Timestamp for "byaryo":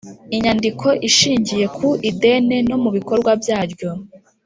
3.41-3.89